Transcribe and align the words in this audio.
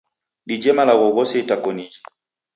Dije 0.47 0.71
malagho 0.77 1.05
ghose 1.15 1.35
itakoniji. 1.43 1.99